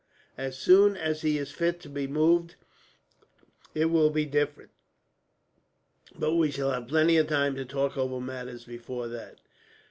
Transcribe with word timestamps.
As 0.35 0.57
soon 0.57 0.97
as 0.97 1.21
he 1.21 1.37
is 1.37 1.51
fit 1.51 1.79
to 1.81 1.87
be 1.87 2.07
moved, 2.07 2.55
it 3.75 3.85
will 3.91 4.09
be 4.09 4.25
different; 4.25 4.71
but 6.17 6.33
we 6.33 6.49
shall 6.49 6.71
have 6.71 6.87
plenty 6.87 7.17
of 7.17 7.27
time 7.27 7.55
to 7.57 7.65
talk 7.65 7.95
over 7.95 8.19
matters 8.19 8.65
before 8.65 9.07
that. 9.09 9.37